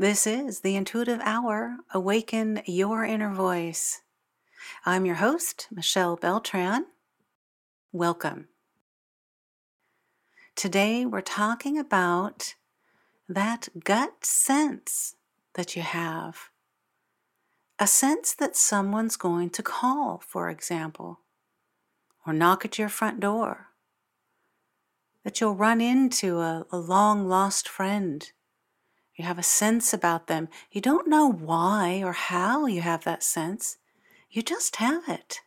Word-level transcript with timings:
this 0.00 0.26
is 0.26 0.60
the 0.60 0.76
Intuitive 0.76 1.20
Hour 1.24 1.76
Awaken 1.92 2.62
Your 2.64 3.04
Inner 3.04 3.34
Voice. 3.34 4.00
I'm 4.86 5.04
your 5.04 5.16
host, 5.16 5.68
Michelle 5.70 6.16
Beltran. 6.16 6.86
Welcome. 7.92 8.48
Today 10.56 11.04
we're 11.04 11.20
talking 11.20 11.76
about 11.76 12.54
that 13.28 13.68
gut 13.84 14.24
sense 14.24 15.16
that 15.52 15.76
you 15.76 15.82
have. 15.82 16.48
A 17.78 17.86
sense 17.86 18.32
that 18.32 18.56
someone's 18.56 19.18
going 19.18 19.50
to 19.50 19.62
call, 19.62 20.22
for 20.26 20.48
example, 20.48 21.20
or 22.26 22.32
knock 22.32 22.64
at 22.64 22.78
your 22.78 22.88
front 22.88 23.20
door. 23.20 23.66
That 25.24 25.42
you'll 25.42 25.56
run 25.56 25.82
into 25.82 26.38
a, 26.38 26.64
a 26.72 26.78
long 26.78 27.28
lost 27.28 27.68
friend 27.68 28.32
you 29.20 29.26
have 29.26 29.38
a 29.38 29.42
sense 29.42 29.92
about 29.92 30.28
them. 30.28 30.48
You 30.72 30.80
don't 30.80 31.06
know 31.06 31.30
why 31.30 32.02
or 32.02 32.14
how 32.14 32.64
you 32.64 32.80
have 32.80 33.04
that 33.04 33.22
sense, 33.22 33.76
you 34.30 34.40
just 34.40 34.76
have 34.76 35.06
it. 35.10 35.40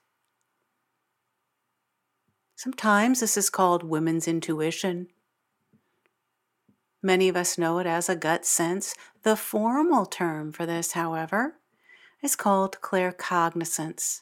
Sometimes 2.55 3.19
this 3.19 3.35
is 3.35 3.49
called 3.49 3.81
women's 3.81 4.27
intuition. 4.27 5.07
Many 7.01 7.27
of 7.29 7.35
us 7.35 7.57
know 7.57 7.79
it 7.79 7.87
as 7.87 8.09
a 8.09 8.15
gut 8.15 8.45
sense. 8.45 8.93
The 9.23 9.35
formal 9.35 10.05
term 10.05 10.51
for 10.51 10.67
this, 10.67 10.91
however, 10.91 11.55
is 12.21 12.35
called 12.35 12.77
claircognizance, 12.79 14.21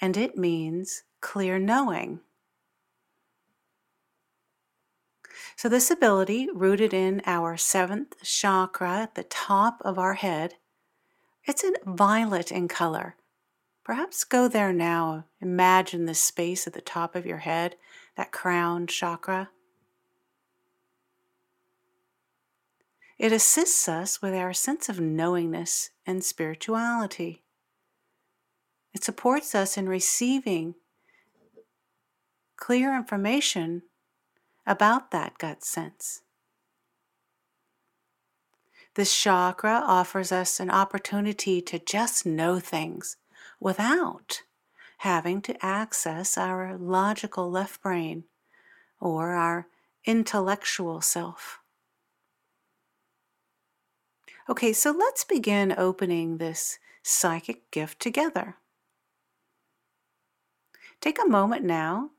and 0.00 0.16
it 0.16 0.36
means 0.36 1.04
clear 1.20 1.60
knowing. 1.60 2.20
So, 5.60 5.68
this 5.68 5.90
ability, 5.90 6.48
rooted 6.54 6.94
in 6.94 7.20
our 7.26 7.58
seventh 7.58 8.14
chakra 8.22 9.00
at 9.00 9.14
the 9.14 9.24
top 9.24 9.82
of 9.84 9.98
our 9.98 10.14
head, 10.14 10.54
it's 11.44 11.62
in 11.62 11.74
violet 11.84 12.50
in 12.50 12.66
color. 12.66 13.16
Perhaps 13.84 14.24
go 14.24 14.48
there 14.48 14.72
now. 14.72 15.26
Imagine 15.38 16.06
the 16.06 16.14
space 16.14 16.66
at 16.66 16.72
the 16.72 16.80
top 16.80 17.14
of 17.14 17.26
your 17.26 17.40
head, 17.44 17.76
that 18.16 18.32
crown 18.32 18.86
chakra. 18.86 19.50
It 23.18 23.30
assists 23.30 23.86
us 23.86 24.22
with 24.22 24.32
our 24.32 24.54
sense 24.54 24.88
of 24.88 24.98
knowingness 24.98 25.90
and 26.06 26.24
spirituality. 26.24 27.42
It 28.94 29.04
supports 29.04 29.54
us 29.54 29.76
in 29.76 29.90
receiving 29.90 30.76
clear 32.56 32.96
information 32.96 33.82
about 34.66 35.10
that 35.10 35.38
gut 35.38 35.64
sense. 35.64 36.22
This 38.94 39.16
chakra 39.16 39.82
offers 39.84 40.32
us 40.32 40.58
an 40.58 40.70
opportunity 40.70 41.60
to 41.62 41.78
just 41.78 42.26
know 42.26 42.58
things 42.58 43.16
without 43.60 44.42
having 44.98 45.40
to 45.42 45.64
access 45.64 46.36
our 46.36 46.76
logical 46.76 47.50
left 47.50 47.82
brain 47.82 48.24
or 49.00 49.30
our 49.30 49.68
intellectual 50.04 51.00
self. 51.00 51.60
Okay, 54.48 54.72
so 54.72 54.90
let's 54.90 55.24
begin 55.24 55.72
opening 55.78 56.38
this 56.38 56.78
psychic 57.02 57.70
gift 57.70 58.00
together. 58.00 58.56
Take 61.00 61.22
a 61.22 61.28
moment 61.28 61.64
now 61.64 62.10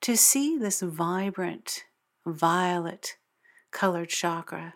to 0.00 0.16
see 0.16 0.56
this 0.56 0.80
vibrant, 0.80 1.84
violet 2.24 3.16
colored 3.70 4.08
chakra 4.08 4.74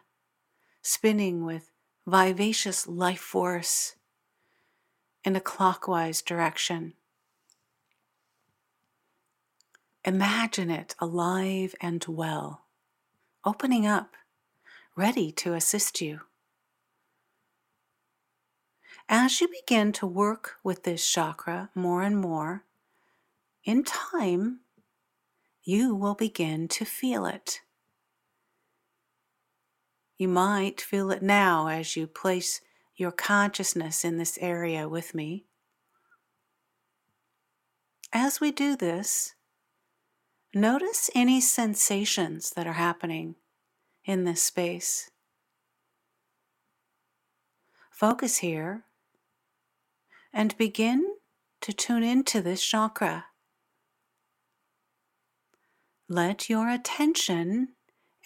spinning 0.83 1.45
with 1.45 1.71
vivacious 2.07 2.87
life 2.89 3.21
force 3.21 3.95
in 5.25 5.37
a 5.37 5.41
clockwise 5.41 6.21
direction. 6.21 6.95
Imagine 10.05 10.69
it 10.69 10.97
alive 10.99 11.77
and 11.81 12.05
well, 12.09 12.63
opening 13.45 13.87
up, 13.87 14.17
ready 14.97 15.31
to 15.31 15.55
assist 15.55 16.01
you. 16.01 16.23
As 19.09 19.41
you 19.41 19.49
begin 19.49 19.93
to 19.93 20.07
work 20.07 20.57
with 20.65 20.83
this 20.83 21.07
chakra 21.07 21.71
more 21.75 22.03
and 22.03 22.17
more, 22.17 22.65
in 23.65 23.85
time, 23.85 24.61
you 25.65 25.95
will 25.95 26.15
begin 26.15 26.69
to 26.69 26.85
feel 26.85 27.27
it. 27.27 27.61
You 30.19 30.29
might 30.29 30.81
feel 30.81 31.11
it 31.11 31.23
now 31.23 31.69
as 31.69 31.97
you 31.97 32.07
place 32.07 32.61
your 32.97 33.13
consciousness 33.13 34.05
in 34.05 34.19
this 34.19 34.39
area 34.41 34.89
with 34.89 35.15
me. 35.15 35.47
As 38.13 38.41
we 38.41 38.51
do 38.51 38.77
this, 38.77 39.35
notice 40.55 41.11
any 41.15 41.41
sensations 41.41 42.51
that 42.51 42.67
are 42.67 42.75
happening 42.75 43.37
in 44.05 44.25
this 44.25 44.43
space. 44.43 45.11
Focus 47.91 48.39
here 48.39 48.85
and 50.33 50.57
begin 50.59 51.07
to 51.61 51.73
tune 51.73 52.03
into 52.03 52.43
this 52.43 52.63
chakra. 52.63 53.27
Let 56.13 56.51
your 56.51 56.69
attention 56.69 57.69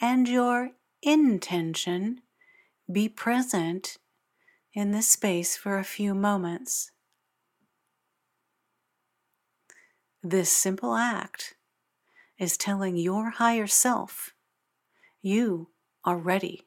and 0.01 0.29
your 0.29 0.71
intention 1.03 2.21
be 2.91 3.09
present 3.09 3.97
in 4.75 4.91
this 4.91 5.07
space 5.07 5.57
for 5.57 5.79
a 5.79 5.85
few 5.85 6.13
moments. 6.13 6.91
This 10.21 10.51
simple 10.51 10.97
act 10.97 11.55
is 12.41 12.57
telling 12.57 12.97
your 12.97 13.31
higher 13.31 13.69
self 13.69 14.35
you 15.23 15.69
are 16.05 16.19
ready 16.19 16.67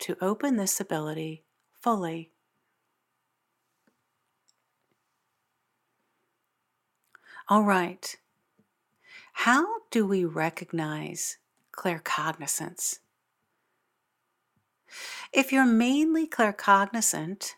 to 0.00 0.14
open 0.20 0.58
this 0.58 0.78
ability 0.78 1.42
fully. 1.80 2.32
All 7.48 7.62
right. 7.62 8.14
How 9.44 9.64
do 9.90 10.06
we 10.06 10.26
recognize 10.26 11.38
claircognizance? 11.72 12.98
If 15.32 15.50
you're 15.50 15.64
mainly 15.64 16.26
claircognizant, 16.26 17.52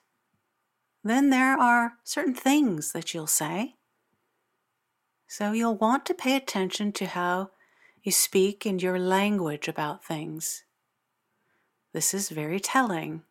then 1.03 1.31
there 1.31 1.59
are 1.59 1.95
certain 2.05 2.37
things 2.37 2.93
that 2.93 3.13
you'll 3.13 3.27
say. 3.27 3.75
So 5.27 5.51
you'll 5.51 5.75
want 5.75 6.07
to 6.07 6.15
pay 6.15 6.37
attention 6.37 6.93
to 6.93 7.07
how 7.07 7.51
you 8.05 8.13
speak 8.13 8.65
in 8.65 8.79
your 8.79 9.01
language 9.01 9.67
about 9.67 10.05
things. 10.05 10.63
This 11.93 12.15
is 12.15 12.29
very 12.29 12.61
telling. 12.61 13.23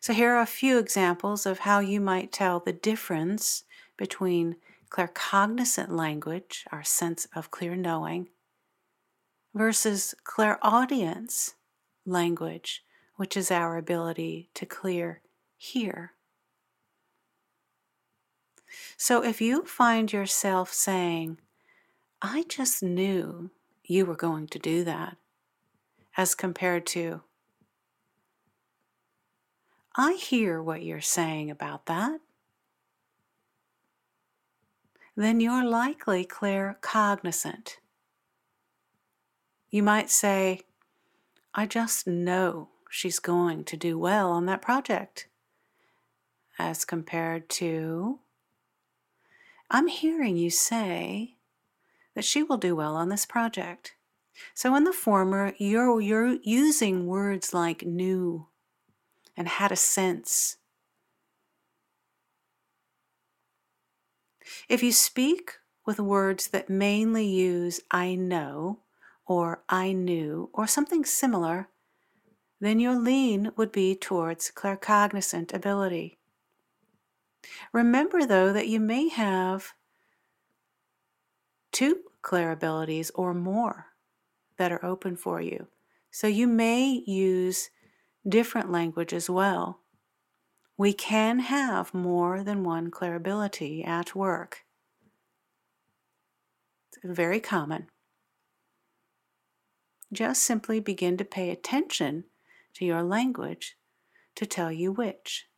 So, 0.00 0.14
here 0.14 0.30
are 0.30 0.40
a 0.40 0.46
few 0.46 0.78
examples 0.78 1.44
of 1.44 1.58
how 1.58 1.80
you 1.80 2.00
might 2.00 2.32
tell 2.32 2.60
the 2.60 2.72
difference 2.72 3.64
between 4.00 4.56
claircognizant 4.88 5.90
language, 5.90 6.64
our 6.72 6.82
sense 6.82 7.26
of 7.36 7.50
clear 7.50 7.76
knowing, 7.76 8.30
versus 9.54 10.14
clairaudience 10.24 11.54
language, 12.06 12.82
which 13.16 13.36
is 13.36 13.50
our 13.50 13.76
ability 13.76 14.48
to 14.54 14.64
clear 14.64 15.20
hear. 15.54 16.12
So 18.96 19.22
if 19.22 19.42
you 19.42 19.66
find 19.66 20.10
yourself 20.10 20.72
saying, 20.72 21.36
I 22.22 22.46
just 22.48 22.82
knew 22.82 23.50
you 23.84 24.06
were 24.06 24.16
going 24.16 24.46
to 24.46 24.58
do 24.58 24.82
that, 24.84 25.18
as 26.16 26.34
compared 26.34 26.86
to, 26.86 27.20
I 29.94 30.14
hear 30.14 30.62
what 30.62 30.82
you're 30.82 31.02
saying 31.02 31.50
about 31.50 31.84
that 31.84 32.20
then 35.16 35.40
you're 35.40 35.64
likely 35.64 36.24
claircognizant. 36.24 37.76
You 39.70 39.82
might 39.82 40.10
say, 40.10 40.62
I 41.54 41.66
just 41.66 42.06
know 42.06 42.68
she's 42.90 43.18
going 43.18 43.64
to 43.64 43.76
do 43.76 43.98
well 43.98 44.30
on 44.30 44.46
that 44.46 44.62
project. 44.62 45.28
As 46.58 46.84
compared 46.84 47.48
to, 47.50 48.18
I'm 49.70 49.86
hearing 49.86 50.36
you 50.36 50.50
say 50.50 51.36
that 52.14 52.24
she 52.24 52.42
will 52.42 52.58
do 52.58 52.74
well 52.74 52.96
on 52.96 53.08
this 53.08 53.24
project. 53.24 53.94
So 54.54 54.74
in 54.74 54.84
the 54.84 54.92
former, 54.92 55.54
you're, 55.58 56.00
you're 56.00 56.38
using 56.42 57.06
words 57.06 57.54
like 57.54 57.84
knew 57.84 58.46
and 59.36 59.48
had 59.48 59.72
a 59.72 59.76
sense. 59.76 60.56
If 64.68 64.82
you 64.82 64.92
speak 64.92 65.58
with 65.86 65.98
words 65.98 66.48
that 66.48 66.70
mainly 66.70 67.26
use 67.26 67.80
I 67.90 68.14
know 68.14 68.80
or 69.26 69.62
I 69.68 69.92
knew 69.92 70.50
or 70.52 70.66
something 70.66 71.04
similar, 71.04 71.68
then 72.60 72.78
your 72.78 72.94
lean 72.94 73.52
would 73.56 73.72
be 73.72 73.94
towards 73.94 74.50
claircognizant 74.54 75.54
ability. 75.54 76.18
Remember, 77.72 78.26
though, 78.26 78.52
that 78.52 78.68
you 78.68 78.78
may 78.80 79.08
have 79.08 79.72
two 81.72 82.00
clair 82.22 82.52
abilities 82.52 83.10
or 83.14 83.32
more 83.32 83.86
that 84.58 84.72
are 84.72 84.84
open 84.84 85.16
for 85.16 85.40
you. 85.40 85.68
So 86.10 86.26
you 86.26 86.46
may 86.46 87.02
use 87.06 87.70
different 88.28 88.70
language 88.70 89.12
as 89.14 89.30
well. 89.30 89.80
We 90.80 90.94
can 90.94 91.40
have 91.40 91.92
more 91.92 92.42
than 92.42 92.64
one 92.64 92.90
clair 92.90 93.14
ability 93.14 93.84
at 93.84 94.14
work. 94.14 94.64
It's 96.88 96.98
very 97.04 97.38
common. 97.38 97.90
Just 100.10 100.42
simply 100.42 100.80
begin 100.80 101.18
to 101.18 101.24
pay 101.26 101.50
attention 101.50 102.24
to 102.72 102.86
your 102.86 103.02
language 103.02 103.76
to 104.36 104.46
tell 104.46 104.72
you 104.72 104.90
which. 104.90 105.48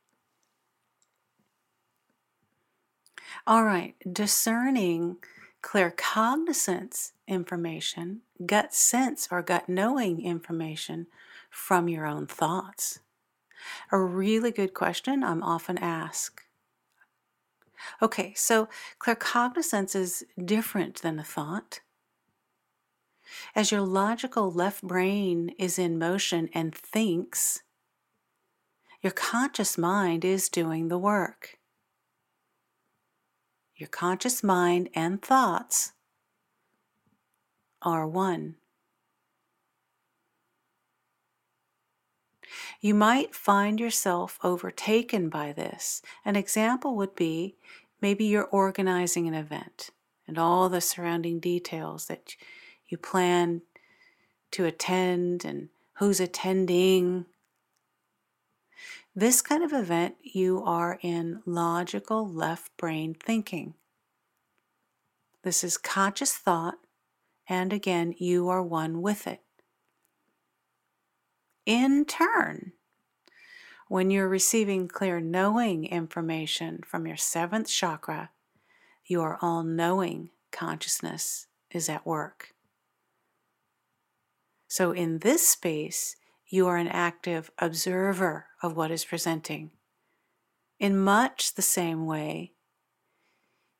All 3.46 3.62
right, 3.62 3.94
discerning 4.12 5.18
claircognizance 5.62 7.12
information, 7.28 8.22
gut 8.44 8.74
sense 8.74 9.28
or 9.30 9.40
gut 9.40 9.68
knowing 9.68 10.20
information 10.20 11.06
from 11.48 11.88
your 11.88 12.06
own 12.06 12.26
thoughts? 12.26 12.98
A 13.90 13.98
really 13.98 14.50
good 14.50 14.74
question 14.74 15.22
I'm 15.22 15.42
often 15.42 15.78
asked. 15.78 16.40
Okay, 18.00 18.32
so 18.34 18.68
claircognizance 18.98 19.96
is 19.96 20.24
different 20.42 21.02
than 21.02 21.18
a 21.18 21.24
thought. 21.24 21.80
As 23.54 23.70
your 23.70 23.80
logical 23.80 24.50
left 24.50 24.82
brain 24.82 25.54
is 25.58 25.78
in 25.78 25.98
motion 25.98 26.48
and 26.52 26.74
thinks, 26.74 27.62
your 29.00 29.12
conscious 29.12 29.76
mind 29.76 30.24
is 30.24 30.48
doing 30.48 30.88
the 30.88 30.98
work. 30.98 31.58
Your 33.74 33.88
conscious 33.88 34.44
mind 34.44 34.90
and 34.94 35.20
thoughts 35.20 35.92
are 37.80 38.06
one. 38.06 38.56
You 42.80 42.94
might 42.94 43.34
find 43.34 43.78
yourself 43.78 44.38
overtaken 44.42 45.28
by 45.28 45.52
this. 45.52 46.02
An 46.24 46.36
example 46.36 46.96
would 46.96 47.14
be 47.14 47.56
maybe 48.00 48.24
you're 48.24 48.44
organizing 48.44 49.28
an 49.28 49.34
event 49.34 49.90
and 50.26 50.38
all 50.38 50.68
the 50.68 50.80
surrounding 50.80 51.40
details 51.40 52.06
that 52.06 52.36
you 52.88 52.96
plan 52.98 53.62
to 54.52 54.64
attend 54.64 55.44
and 55.44 55.68
who's 55.94 56.20
attending. 56.20 57.26
This 59.14 59.42
kind 59.42 59.62
of 59.62 59.72
event, 59.72 60.16
you 60.22 60.62
are 60.64 60.98
in 61.02 61.42
logical 61.44 62.26
left 62.26 62.76
brain 62.76 63.14
thinking. 63.14 63.74
This 65.42 65.62
is 65.62 65.76
conscious 65.76 66.32
thought, 66.32 66.78
and 67.48 67.72
again, 67.72 68.14
you 68.16 68.48
are 68.48 68.62
one 68.62 69.02
with 69.02 69.26
it. 69.26 69.41
In 71.64 72.04
turn, 72.06 72.72
when 73.86 74.10
you're 74.10 74.28
receiving 74.28 74.88
clear 74.88 75.20
knowing 75.20 75.84
information 75.86 76.80
from 76.84 77.06
your 77.06 77.16
seventh 77.16 77.68
chakra, 77.68 78.30
your 79.04 79.38
all 79.40 79.62
knowing 79.62 80.30
consciousness 80.50 81.46
is 81.70 81.88
at 81.88 82.04
work. 82.04 82.54
So, 84.66 84.90
in 84.90 85.18
this 85.18 85.46
space, 85.46 86.16
you 86.48 86.66
are 86.66 86.78
an 86.78 86.88
active 86.88 87.50
observer 87.58 88.46
of 88.60 88.76
what 88.76 88.90
is 88.90 89.04
presenting. 89.04 89.70
In 90.80 90.98
much 90.98 91.54
the 91.54 91.62
same 91.62 92.06
way, 92.06 92.54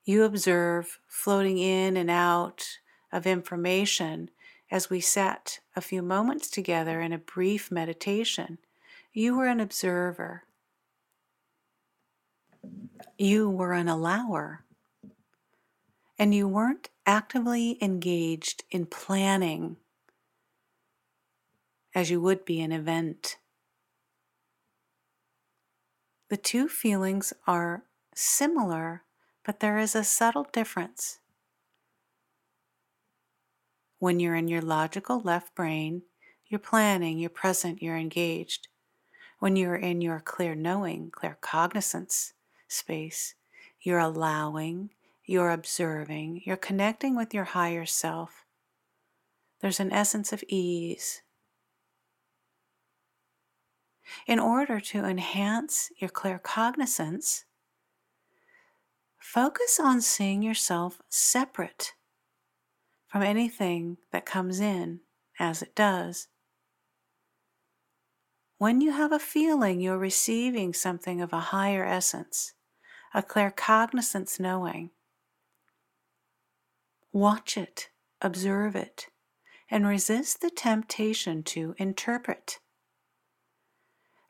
you 0.05 0.23
observe 0.23 0.99
floating 1.07 1.57
in 1.57 1.97
and 1.97 2.09
out 2.09 2.77
of 3.11 3.27
information 3.27 4.29
as 4.73 4.89
we 4.89 4.99
sat 4.99 5.59
a 5.75 5.81
few 5.81 6.01
moments 6.01 6.49
together 6.49 6.99
in 6.99 7.13
a 7.13 7.17
brief 7.19 7.71
meditation. 7.71 8.57
You 9.13 9.37
were 9.37 9.45
an 9.45 9.59
observer. 9.59 10.45
You 13.15 13.51
were 13.51 13.73
an 13.73 13.87
allower. 13.87 14.65
And 16.17 16.33
you 16.33 16.47
weren't 16.47 16.89
actively 17.05 17.77
engaged 17.83 18.63
in 18.71 18.87
planning 18.87 19.77
as 21.93 22.09
you 22.09 22.19
would 22.19 22.43
be 22.43 22.59
an 22.59 22.71
event. 22.71 23.37
The 26.29 26.37
two 26.37 26.67
feelings 26.67 27.31
are 27.45 27.83
similar, 28.15 29.03
but 29.45 29.59
there 29.59 29.77
is 29.77 29.93
a 29.93 30.03
subtle 30.03 30.47
difference. 30.51 31.19
When 34.03 34.19
you're 34.19 34.35
in 34.35 34.49
your 34.49 34.61
logical 34.61 35.21
left 35.21 35.55
brain, 35.55 36.01
you're 36.45 36.59
planning, 36.59 37.19
you're 37.19 37.29
present, 37.29 37.81
you're 37.81 37.95
engaged. 37.95 38.67
When 39.39 39.55
you're 39.55 39.77
in 39.77 40.01
your 40.01 40.19
clear 40.19 40.55
knowing, 40.55 41.09
claircognizance 41.09 42.33
space, 42.67 43.35
you're 43.79 43.99
allowing, 43.99 44.89
you're 45.23 45.51
observing, 45.51 46.41
you're 46.43 46.57
connecting 46.57 47.15
with 47.15 47.33
your 47.33 47.45
higher 47.45 47.85
self. 47.85 48.43
There's 49.61 49.79
an 49.79 49.93
essence 49.93 50.33
of 50.33 50.43
ease, 50.49 51.21
in 54.27 54.37
order 54.37 54.81
to 54.81 55.05
enhance 55.05 55.91
your 55.97 56.09
claircognizance, 56.09 57.45
focus 59.17 59.79
on 59.81 60.01
seeing 60.01 60.43
yourself 60.43 61.01
separate 61.07 61.93
from 63.13 63.21
anything 63.21 63.95
that 64.11 64.25
comes 64.25 64.59
in 64.59 64.99
as 65.37 65.61
it 65.61 65.75
does. 65.75 66.29
When 68.57 68.81
you 68.81 68.91
have 68.91 69.11
a 69.11 69.19
feeling 69.19 69.79
you're 69.79 69.99
receiving 69.99 70.73
something 70.73 71.21
of 71.21 71.31
a 71.31 71.39
higher 71.39 71.85
essence, 71.85 72.53
a 73.13 73.21
claircognizance 73.21 74.39
knowing, 74.39 74.89
watch 77.11 77.55
it, 77.55 77.89
observe 78.19 78.75
it, 78.75 79.09
and 79.69 79.85
resist 79.85 80.41
the 80.41 80.49
temptation 80.49 81.43
to 81.43 81.75
interpret. 81.77 82.57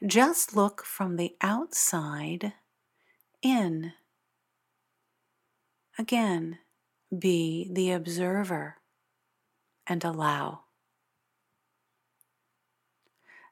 Just 0.06 0.58
look 0.58 0.84
from 0.84 1.16
the 1.16 1.38
outside 1.40 2.52
in. 3.42 3.94
Again, 5.98 6.60
be 7.20 7.70
the 7.72 7.92
observer 7.92 8.78
and 9.88 10.04
allow. 10.04 10.62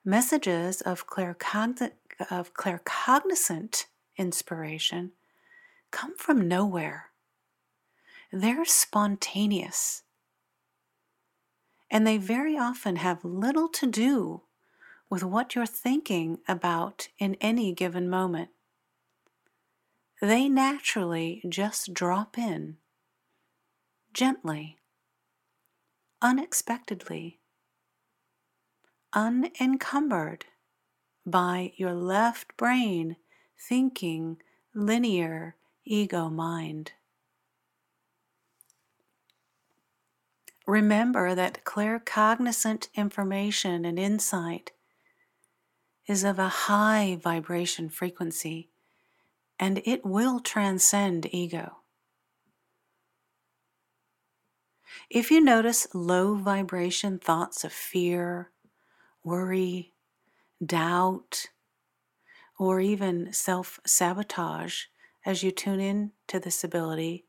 Messages 0.03 0.81
of, 0.81 1.07
claircogn- 1.07 1.91
of 2.29 2.53
claircognizant 2.53 3.85
inspiration 4.17 5.11
come 5.91 6.15
from 6.17 6.47
nowhere. 6.47 7.09
They're 8.31 8.65
spontaneous. 8.65 10.03
And 11.89 12.07
they 12.07 12.17
very 12.17 12.57
often 12.57 12.95
have 12.95 13.25
little 13.25 13.67
to 13.69 13.85
do 13.85 14.41
with 15.09 15.23
what 15.23 15.53
you're 15.53 15.65
thinking 15.65 16.39
about 16.47 17.09
in 17.19 17.35
any 17.41 17.73
given 17.73 18.09
moment. 18.09 18.49
They 20.21 20.47
naturally 20.47 21.43
just 21.49 21.93
drop 21.93 22.37
in, 22.37 22.77
gently, 24.13 24.77
unexpectedly, 26.21 27.39
unencumbered 29.13 30.45
by 31.25 31.73
your 31.75 31.93
left 31.93 32.55
brain 32.57 33.15
thinking 33.57 34.37
linear 34.73 35.55
ego 35.85 36.29
mind. 36.29 36.93
Remember 40.67 41.35
that 41.35 41.63
claircognizant 41.65 42.87
information 42.95 43.83
and 43.83 43.99
insight 43.99 44.71
is 46.07 46.23
of 46.23 46.39
a 46.39 46.47
high 46.47 47.19
vibration 47.21 47.89
frequency 47.89 48.69
and 49.59 49.81
it 49.85 50.05
will 50.05 50.39
transcend 50.39 51.27
ego. 51.31 51.80
If 55.09 55.31
you 55.31 55.41
notice 55.41 55.87
low 55.93 56.35
vibration 56.35 57.19
thoughts 57.19 57.63
of 57.63 57.73
fear, 57.73 58.51
worry, 59.23 59.93
doubt, 60.63 61.47
or 62.59 62.79
even 62.79 63.33
self 63.33 63.79
sabotage 63.85 64.83
as 65.25 65.43
you 65.43 65.51
tune 65.51 65.79
in 65.79 66.11
to 66.27 66.39
this 66.39 66.63
ability, 66.63 67.25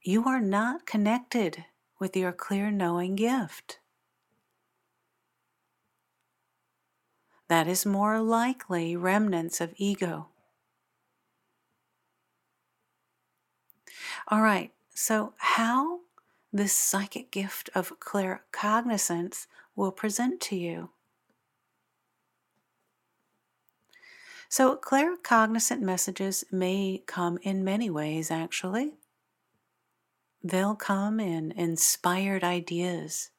you 0.00 0.24
are 0.24 0.40
not 0.40 0.86
connected 0.86 1.64
with 1.98 2.16
your 2.16 2.32
clear 2.32 2.70
knowing 2.70 3.14
gift. 3.14 3.78
That 7.48 7.68
is 7.68 7.84
more 7.84 8.20
likely 8.20 8.96
remnants 8.96 9.60
of 9.60 9.74
ego. 9.76 10.28
All 14.28 14.40
right, 14.40 14.72
so 14.94 15.34
how 15.36 16.00
this 16.52 16.72
psychic 16.72 17.30
gift 17.30 17.70
of 17.74 17.98
claircognizance 17.98 19.46
will 19.74 19.92
present 19.92 20.40
to 20.42 20.56
you? 20.56 20.90
So, 24.48 24.76
claircognizant 24.76 25.80
messages 25.80 26.44
may 26.52 27.02
come 27.06 27.38
in 27.40 27.64
many 27.64 27.88
ways, 27.88 28.30
actually. 28.30 28.92
They'll 30.44 30.74
come 30.74 31.20
in 31.20 31.52
inspired 31.52 32.44
ideas, 32.44 33.30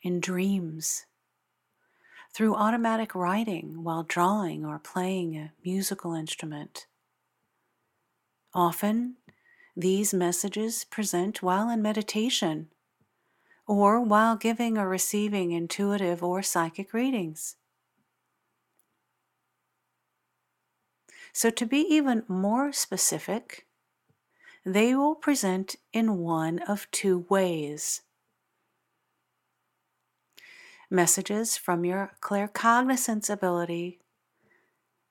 in 0.00 0.20
dreams, 0.20 1.04
through 2.32 2.54
automatic 2.54 3.14
writing 3.14 3.82
while 3.82 4.02
drawing 4.02 4.64
or 4.64 4.78
playing 4.78 5.36
a 5.36 5.52
musical 5.64 6.14
instrument. 6.14 6.86
Often, 8.54 9.16
these 9.76 10.14
messages 10.14 10.84
present 10.84 11.42
while 11.42 11.70
in 11.70 11.82
meditation 11.82 12.72
or 13.66 14.00
while 14.00 14.36
giving 14.36 14.78
or 14.78 14.88
receiving 14.88 15.52
intuitive 15.52 16.22
or 16.22 16.42
psychic 16.42 16.92
readings. 16.92 17.56
So, 21.32 21.50
to 21.50 21.66
be 21.66 21.82
even 21.82 22.24
more 22.26 22.72
specific, 22.72 23.68
they 24.64 24.94
will 24.94 25.14
present 25.14 25.76
in 25.92 26.18
one 26.18 26.58
of 26.60 26.90
two 26.90 27.20
ways. 27.30 28.02
Messages 30.90 31.56
from 31.56 31.84
your 31.84 32.16
claircognizance 32.20 33.30
ability, 33.30 34.00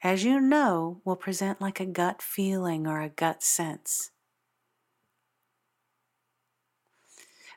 as 0.01 0.23
you 0.23 0.39
know, 0.39 1.01
will 1.03 1.17
present 1.17 1.59
like 1.59 1.81
a 1.81 1.85
gut 1.85 2.21
feeling 2.21 2.87
or 2.87 3.01
a 3.01 3.09
gut 3.09 3.43
sense. 3.43 4.11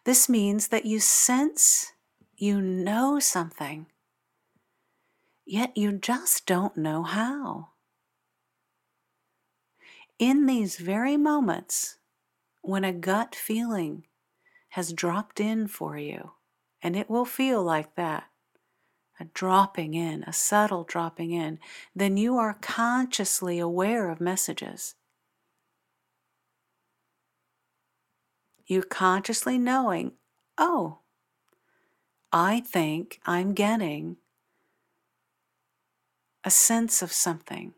This 0.05 0.28
means 0.28 0.69
that 0.69 0.87
you 0.87 1.00
sense 1.00 1.93
you 2.37 2.61
know 2.61 3.19
something, 3.19 3.87
yet 5.45 5.76
you 5.76 5.93
just 5.93 6.47
don't 6.47 6.76
know 6.76 7.02
how 7.02 7.71
in 10.19 10.47
these 10.47 10.76
very 10.76 11.17
moments 11.17 11.99
when 12.62 12.85
a 12.85 12.93
gut 12.93 13.35
feeling 13.35 14.05
has 14.71 14.93
dropped 14.93 15.40
in 15.40 15.67
for 15.67 15.97
you, 15.97 16.33
and 16.83 16.97
it 16.97 17.09
will 17.09 17.25
feel 17.25 17.62
like 17.62 17.95
that 17.95 18.25
a 19.21 19.25
dropping 19.25 19.95
in, 19.95 20.23
a 20.25 20.33
subtle 20.33 20.85
dropping 20.85 21.33
in, 21.33 21.59
then 21.95 22.17
you 22.17 22.37
are 22.37 22.57
consciously 22.61 23.59
aware 23.59 24.11
of 24.11 24.21
messages. 24.21 24.95
You're 28.68 28.82
consciously 28.82 29.58
knowing, 29.58 30.12
oh, 30.58 30.98
I 32.30 32.60
think 32.60 33.18
I'm 33.25 33.54
getting 33.54 34.18
a 36.44 36.50
sense 36.50 37.02
of 37.02 37.10
something 37.10 37.75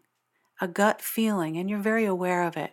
a 0.62 0.68
gut 0.68 1.00
feeling, 1.00 1.56
and 1.56 1.70
you're 1.70 1.78
very 1.78 2.04
aware 2.04 2.42
of 2.42 2.54
it. 2.54 2.72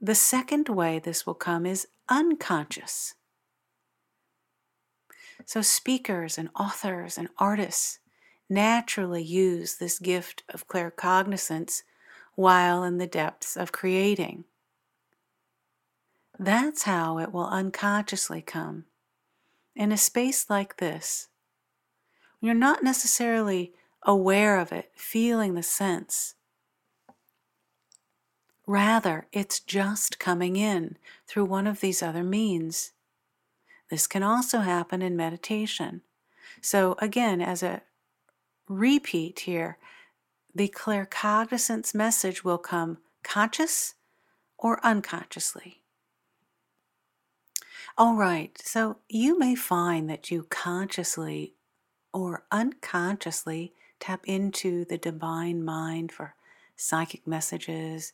The 0.00 0.16
second 0.16 0.68
way 0.68 0.98
this 0.98 1.24
will 1.24 1.34
come 1.34 1.64
is 1.64 1.86
unconscious. 2.08 3.14
So, 5.46 5.62
speakers 5.62 6.36
and 6.36 6.48
authors 6.58 7.16
and 7.16 7.28
artists 7.38 8.00
naturally 8.50 9.22
use 9.22 9.76
this 9.76 10.00
gift 10.00 10.42
of 10.48 10.66
claircognizance 10.66 11.82
while 12.34 12.82
in 12.82 12.98
the 12.98 13.06
depths 13.06 13.56
of 13.56 13.70
creating. 13.70 14.44
That's 16.38 16.84
how 16.84 17.18
it 17.18 17.32
will 17.32 17.46
unconsciously 17.46 18.42
come. 18.42 18.84
In 19.74 19.90
a 19.90 19.96
space 19.96 20.48
like 20.48 20.76
this, 20.76 21.28
you're 22.40 22.54
not 22.54 22.84
necessarily 22.84 23.72
aware 24.04 24.58
of 24.58 24.70
it, 24.70 24.92
feeling 24.94 25.54
the 25.54 25.62
sense. 25.62 26.34
Rather, 28.66 29.26
it's 29.32 29.58
just 29.60 30.18
coming 30.18 30.54
in 30.54 30.96
through 31.26 31.46
one 31.46 31.66
of 31.66 31.80
these 31.80 32.02
other 32.02 32.22
means. 32.22 32.92
This 33.90 34.06
can 34.06 34.22
also 34.22 34.60
happen 34.60 35.02
in 35.02 35.16
meditation. 35.16 36.02
So, 36.60 36.96
again, 37.00 37.40
as 37.40 37.62
a 37.62 37.82
repeat 38.68 39.40
here, 39.40 39.78
the 40.54 40.68
claircognizance 40.68 41.94
message 41.94 42.44
will 42.44 42.58
come 42.58 42.98
conscious 43.22 43.94
or 44.58 44.84
unconsciously. 44.84 45.82
All 47.98 48.14
right, 48.14 48.56
so 48.64 48.98
you 49.08 49.38
may 49.38 49.54
find 49.54 50.08
that 50.08 50.30
you 50.30 50.44
consciously 50.44 51.54
or 52.14 52.44
unconsciously 52.50 53.74
Tap 54.00 54.24
into 54.26 54.84
the 54.84 54.98
divine 54.98 55.64
mind 55.64 56.12
for 56.12 56.34
psychic 56.76 57.26
messages, 57.26 58.12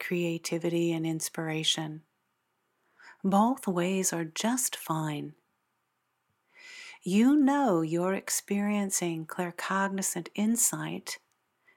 creativity, 0.00 0.92
and 0.92 1.06
inspiration. 1.06 2.02
Both 3.22 3.68
ways 3.68 4.12
are 4.12 4.24
just 4.24 4.74
fine. 4.74 5.34
You 7.04 7.36
know 7.36 7.82
you're 7.82 8.14
experiencing 8.14 9.26
claircognizant 9.26 10.28
insight 10.34 11.18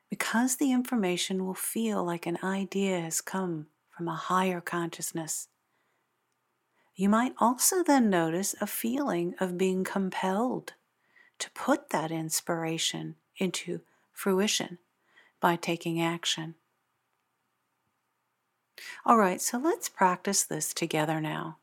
because 0.10 0.56
the 0.56 0.72
information 0.72 1.46
will 1.46 1.56
feel 1.56 2.04
like 2.04 2.26
an 2.26 2.38
idea 2.44 3.02
has 3.02 3.22
come 3.22 3.68
from 3.90 4.08
a 4.08 4.16
higher 4.16 4.62
consciousness. 4.62 5.50
You 6.96 7.10
might 7.10 7.34
also 7.40 7.84
then 7.84 8.10
notice 8.10 8.56
a 8.62 8.68
feeling 8.68 9.36
of 9.40 9.58
being 9.58 9.84
compelled 9.84 10.74
to 11.40 11.52
put 11.52 11.90
that 11.90 12.10
inspiration 12.10 13.16
into 13.38 13.82
fruition 14.14 14.78
by 15.42 15.58
taking 15.58 16.02
action. 16.02 16.56
All 19.06 19.18
right, 19.18 19.42
so 19.42 19.58
let's 19.58 19.90
practice 19.90 20.44
this 20.44 20.74
together 20.74 21.20
now. 21.20 21.58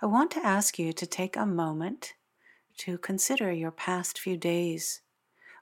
I 0.00 0.06
want 0.06 0.30
to 0.32 0.46
ask 0.46 0.78
you 0.78 0.92
to 0.92 1.06
take 1.06 1.36
a 1.36 1.44
moment 1.44 2.14
to 2.78 2.98
consider 2.98 3.50
your 3.50 3.72
past 3.72 4.18
few 4.18 4.36
days 4.36 5.00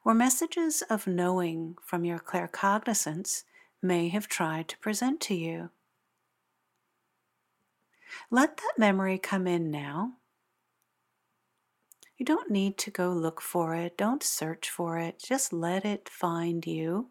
where 0.02 0.14
messages 0.14 0.82
of 0.90 1.06
knowing 1.06 1.76
from 1.82 2.04
your 2.04 2.18
claircognizance 2.18 3.44
may 3.82 4.08
have 4.08 4.28
tried 4.28 4.68
to 4.68 4.78
present 4.78 5.20
to 5.22 5.34
you. 5.34 5.70
Let 8.30 8.56
that 8.56 8.75
memory 8.78 9.18
come 9.18 9.46
in 9.46 9.70
now 9.70 10.14
you 12.16 12.25
don't 12.25 12.50
need 12.50 12.78
to 12.78 12.90
go 12.90 13.12
look 13.12 13.42
for 13.42 13.75
it, 13.75 13.98
don't 13.98 14.22
search 14.22 14.70
for 14.70 14.98
it, 14.98 15.22
just 15.22 15.52
let 15.52 15.84
it 15.84 16.08
find 16.08 16.66
you. 16.66 17.10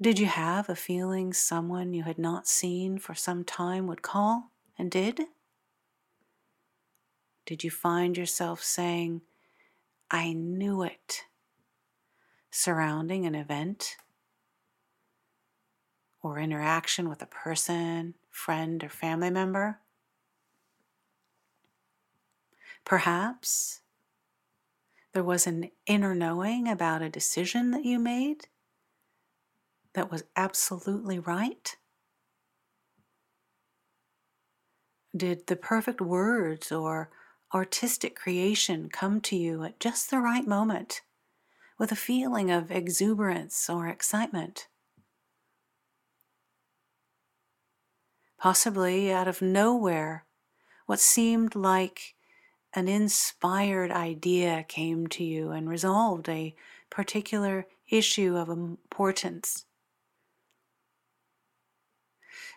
Did 0.00 0.18
you 0.18 0.26
have 0.26 0.68
a 0.68 0.76
feeling 0.76 1.32
someone 1.32 1.92
you 1.92 2.02
had 2.02 2.18
not 2.18 2.48
seen 2.48 2.98
for 2.98 3.14
some 3.14 3.44
time 3.44 3.86
would 3.86 4.02
call 4.02 4.50
and 4.76 4.90
did? 4.90 5.20
Did 7.46 7.64
you 7.64 7.70
find 7.70 8.16
yourself 8.16 8.62
saying, 8.62 9.22
I 10.10 10.32
knew 10.32 10.82
it, 10.82 11.22
surrounding 12.50 13.26
an 13.26 13.34
event 13.34 13.96
or 16.22 16.38
interaction 16.38 17.08
with 17.08 17.22
a 17.22 17.26
person, 17.26 18.14
friend, 18.30 18.82
or 18.82 18.88
family 18.88 19.30
member? 19.30 19.80
Perhaps 22.84 23.80
there 25.12 25.24
was 25.24 25.46
an 25.46 25.70
inner 25.86 26.14
knowing 26.14 26.68
about 26.68 27.02
a 27.02 27.08
decision 27.08 27.70
that 27.72 27.84
you 27.84 27.98
made 27.98 28.48
that 29.94 30.10
was 30.10 30.24
absolutely 30.36 31.18
right. 31.18 31.76
Did 35.16 35.46
the 35.46 35.56
perfect 35.56 36.00
words 36.00 36.70
or 36.70 37.10
artistic 37.54 38.14
creation 38.14 38.88
come 38.90 39.20
to 39.22 39.36
you 39.36 39.64
at 39.64 39.80
just 39.80 40.10
the 40.10 40.18
right 40.18 40.46
moment 40.46 41.00
with 41.78 41.92
a 41.92 41.96
feeling 41.96 42.50
of 42.50 42.70
exuberance 42.70 43.70
or 43.70 43.86
excitement. 43.86 44.68
Possibly 48.38 49.12
out 49.12 49.26
of 49.26 49.42
nowhere, 49.42 50.24
what 50.86 51.00
seemed 51.00 51.56
like 51.56 52.14
an 52.72 52.86
inspired 52.86 53.90
idea 53.90 54.64
came 54.68 55.08
to 55.08 55.24
you 55.24 55.50
and 55.50 55.68
resolved 55.68 56.28
a 56.28 56.54
particular 56.88 57.66
issue 57.88 58.36
of 58.36 58.48
importance. 58.48 59.64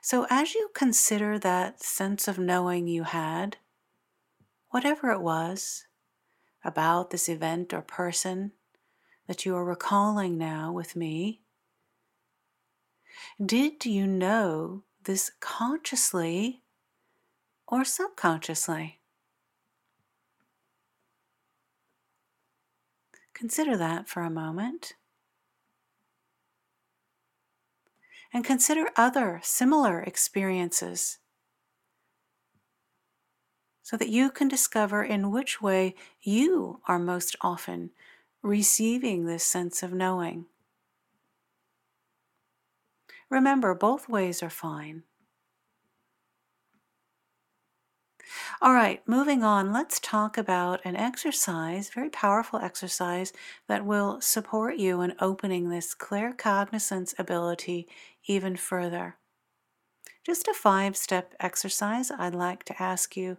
So, 0.03 0.27
as 0.29 0.53
you 0.53 0.69
consider 0.75 1.39
that 1.39 1.81
sense 1.81 2.27
of 2.27 2.37
knowing 2.37 2.87
you 2.87 3.03
had, 3.03 3.57
whatever 4.69 5.11
it 5.11 5.21
was 5.21 5.85
about 6.63 7.09
this 7.09 7.27
event 7.27 7.73
or 7.73 7.81
person 7.81 8.51
that 9.27 9.45
you 9.45 9.55
are 9.55 9.65
recalling 9.65 10.37
now 10.37 10.71
with 10.71 10.95
me, 10.95 11.41
did 13.43 13.85
you 13.85 14.05
know 14.05 14.83
this 15.03 15.31
consciously 15.39 16.61
or 17.67 17.83
subconsciously? 17.83 18.99
Consider 23.33 23.75
that 23.77 24.07
for 24.07 24.21
a 24.21 24.29
moment. 24.29 24.93
And 28.33 28.45
consider 28.45 28.91
other 28.95 29.41
similar 29.43 30.01
experiences 30.01 31.17
so 33.81 33.97
that 33.97 34.09
you 34.09 34.29
can 34.29 34.47
discover 34.47 35.03
in 35.03 35.31
which 35.31 35.61
way 35.61 35.95
you 36.21 36.79
are 36.87 36.99
most 36.99 37.35
often 37.41 37.89
receiving 38.41 39.25
this 39.25 39.43
sense 39.43 39.83
of 39.83 39.91
knowing. 39.91 40.45
Remember, 43.31 43.73
both 43.73 44.07
ways 44.07 44.43
are 44.43 44.49
fine. 44.51 45.05
All 48.61 48.73
right, 48.73 49.05
moving 49.07 49.43
on, 49.43 49.73
let's 49.73 49.99
talk 49.99 50.37
about 50.37 50.79
an 50.85 50.95
exercise, 50.95 51.89
very 51.89 52.09
powerful 52.09 52.59
exercise 52.59 53.33
that 53.67 53.85
will 53.85 54.21
support 54.21 54.77
you 54.77 55.01
in 55.01 55.15
opening 55.19 55.69
this 55.69 55.93
claircognizance 55.93 57.13
ability 57.19 57.87
even 58.25 58.55
further. 58.55 59.17
Just 60.23 60.47
a 60.47 60.53
five 60.55 60.97
step 60.97 61.35
exercise 61.39 62.09
I'd 62.09 62.33
like 62.33 62.63
to 62.63 62.81
ask 62.81 63.15
you 63.15 63.37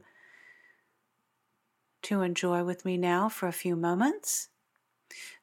to 2.02 2.20
enjoy 2.22 2.64
with 2.64 2.84
me 2.84 2.96
now 2.98 3.28
for 3.28 3.46
a 3.48 3.52
few 3.52 3.76
moments. 3.76 4.48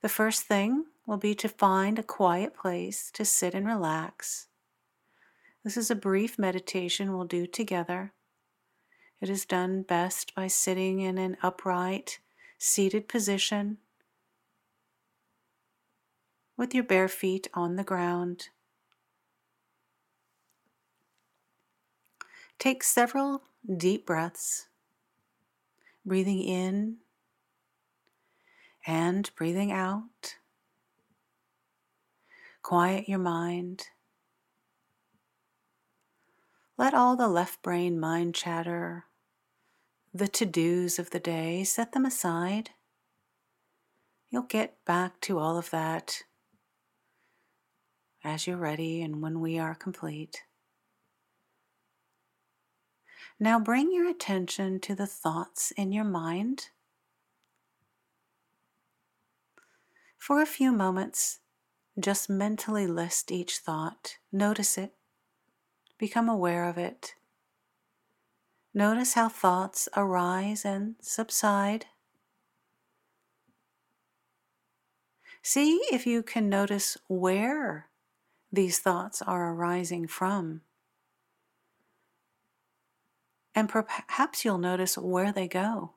The 0.01 0.09
first 0.09 0.43
thing 0.43 0.85
will 1.09 1.17
be 1.17 1.33
to 1.33 1.49
find 1.49 1.97
a 1.97 2.03
quiet 2.03 2.55
place 2.55 3.09
to 3.11 3.25
sit 3.25 3.55
and 3.55 3.65
relax. 3.65 4.45
This 5.63 5.75
is 5.75 5.89
a 5.89 5.95
brief 5.95 6.37
meditation 6.37 7.11
we'll 7.11 7.25
do 7.25 7.47
together. 7.47 8.13
It 9.19 9.27
is 9.27 9.43
done 9.43 9.81
best 9.81 10.35
by 10.35 10.45
sitting 10.45 10.99
in 10.99 11.17
an 11.17 11.35
upright, 11.41 12.19
seated 12.59 13.07
position 13.07 13.79
with 16.55 16.75
your 16.75 16.83
bare 16.83 17.07
feet 17.07 17.47
on 17.55 17.75
the 17.75 17.83
ground. 17.83 18.49
Take 22.59 22.83
several 22.83 23.41
deep 23.77 24.05
breaths, 24.05 24.67
breathing 26.05 26.43
in 26.43 26.97
and 28.85 29.31
breathing 29.35 29.71
out. 29.71 30.35
Quiet 32.61 33.09
your 33.09 33.19
mind. 33.19 33.87
Let 36.77 36.93
all 36.93 37.15
the 37.15 37.27
left 37.27 37.61
brain 37.61 37.99
mind 37.99 38.35
chatter 38.35 39.05
the 40.13 40.27
to 40.27 40.45
dos 40.45 40.97
of 40.97 41.11
the 41.11 41.19
day, 41.19 41.63
set 41.63 41.91
them 41.91 42.05
aside. 42.05 42.71
You'll 44.29 44.43
get 44.43 44.83
back 44.85 45.19
to 45.21 45.39
all 45.39 45.57
of 45.57 45.69
that 45.71 46.23
as 48.23 48.47
you're 48.47 48.57
ready 48.57 49.01
and 49.01 49.21
when 49.21 49.39
we 49.39 49.57
are 49.57 49.75
complete. 49.75 50.43
Now 53.39 53.59
bring 53.59 53.93
your 53.93 54.09
attention 54.09 54.79
to 54.81 54.95
the 54.95 55.07
thoughts 55.07 55.71
in 55.71 55.91
your 55.91 56.03
mind. 56.03 56.69
For 60.17 60.41
a 60.41 60.45
few 60.45 60.71
moments, 60.71 61.39
just 61.99 62.29
mentally 62.29 62.87
list 62.87 63.31
each 63.31 63.57
thought, 63.57 64.17
notice 64.31 64.77
it, 64.77 64.93
become 65.97 66.29
aware 66.29 66.67
of 66.67 66.77
it. 66.77 67.15
Notice 68.73 69.13
how 69.13 69.29
thoughts 69.29 69.89
arise 69.95 70.63
and 70.63 70.95
subside. 71.01 71.87
See 75.41 75.81
if 75.91 76.05
you 76.05 76.21
can 76.21 76.49
notice 76.49 76.97
where 77.07 77.87
these 78.51 78.79
thoughts 78.79 79.21
are 79.21 79.53
arising 79.53 80.07
from. 80.07 80.61
And 83.55 83.67
perhaps 83.67 84.45
you'll 84.45 84.57
notice 84.57 84.97
where 84.97 85.31
they 85.31 85.47
go. 85.47 85.93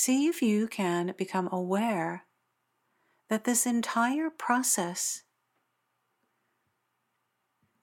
See 0.00 0.28
if 0.28 0.42
you 0.42 0.68
can 0.68 1.12
become 1.18 1.48
aware 1.50 2.22
that 3.28 3.42
this 3.42 3.66
entire 3.66 4.30
process 4.30 5.24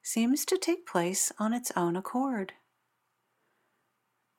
seems 0.01 0.45
to 0.45 0.57
take 0.57 0.87
place 0.87 1.33
on 1.39 1.53
its 1.53 1.73
own 1.75 1.97
accord, 1.97 2.53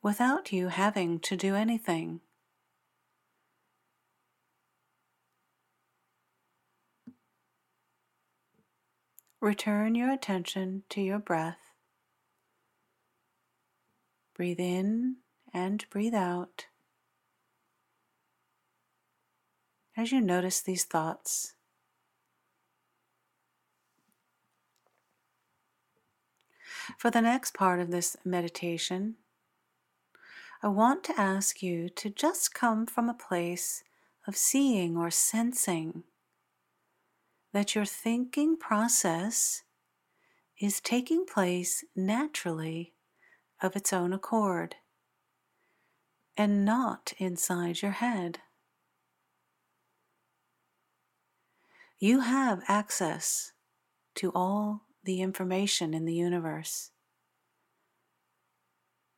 without 0.02 0.54
you 0.54 0.68
having 0.68 1.20
to 1.20 1.36
do 1.36 1.54
anything. 1.54 2.20
Return 9.38 9.94
your 9.94 10.10
attention 10.10 10.84
to 10.88 11.02
your 11.02 11.18
breath. 11.18 11.74
Breathe 14.34 14.60
in 14.60 15.16
and 15.52 15.84
breathe 15.90 16.14
out 16.14 16.68
as 19.96 20.12
you 20.12 20.20
notice 20.20 20.61
these 20.61 20.85
thoughts. 20.85 21.54
For 26.98 27.11
the 27.11 27.22
next 27.22 27.54
part 27.54 27.80
of 27.80 27.90
this 27.90 28.16
meditation, 28.24 29.16
I 30.62 30.68
want 30.68 31.04
to 31.04 31.20
ask 31.20 31.62
you 31.62 31.88
to 31.90 32.11
just 32.11 32.54
come 32.54 32.87
from 32.87 33.09
a 33.09 33.14
place 33.14 33.82
of 34.26 34.37
seeing 34.37 34.96
or 34.96 35.11
sensing 35.11 36.04
that 37.52 37.74
your 37.74 37.85
thinking 37.85 38.56
process 38.56 39.62
is 40.61 40.80
taking 40.80 41.26
place 41.26 41.85
naturally 41.94 42.94
of 43.62 43.76
its 43.76 43.92
own 43.92 44.12
accord 44.12 44.76
and 46.37 46.64
not 46.64 47.12
inside 47.18 47.82
your 47.82 47.92
head. 47.92 48.40
You 51.98 52.20
have 52.20 52.62
access 52.68 53.52
to 54.16 54.30
all 54.35 54.82
the 55.04 55.22
information 55.22 55.94
in 55.94 56.04
the 56.04 56.12
universe. 56.12 56.90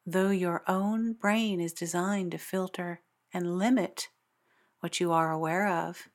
Though 0.07 0.31
your 0.31 0.63
own 0.69 1.15
brain 1.15 1.61
is 1.61 1.73
designed 1.73 2.33
to 2.33 2.39
filter 2.39 3.01
and 3.35 3.59
limit 3.59 4.09
what 4.79 5.01
you 5.01 5.11
are 5.11 5.33
aware 5.33 5.67
of 5.67 6.09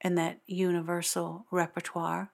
in 0.00 0.16
that 0.16 0.40
universal 0.46 1.46
repertoire, 1.52 2.32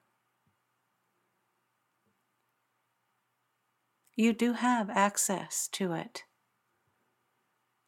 you 4.15 4.33
do 4.33 4.53
have 4.53 4.89
access 4.89 5.67
to 5.73 5.93
it. 5.93 6.23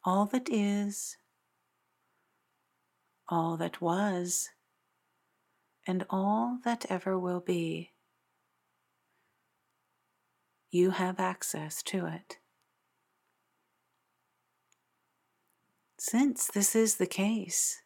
All 0.04 0.26
that 0.26 0.48
is, 0.48 1.16
all 3.28 3.56
that 3.56 3.80
was, 3.80 4.50
and 5.88 6.04
all 6.10 6.58
that 6.64 6.84
ever 6.90 7.18
will 7.18 7.40
be 7.40 7.92
you 10.70 10.90
have 10.90 11.18
access 11.18 11.82
to 11.82 12.04
it. 12.04 12.36
Since 15.98 16.48
this 16.48 16.76
is 16.76 16.96
the 16.96 17.06
case, 17.06 17.80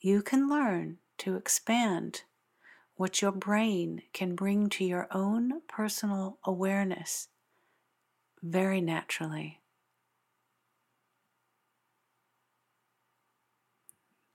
you 0.00 0.22
can 0.22 0.48
learn 0.48 0.96
to 1.18 1.36
expand 1.36 2.22
what 2.94 3.20
your 3.20 3.30
brain 3.30 4.02
can 4.14 4.34
bring 4.34 4.70
to 4.70 4.84
your 4.86 5.06
own 5.12 5.60
personal 5.68 6.38
awareness 6.44 7.28
very 8.42 8.80
naturally. 8.80 9.60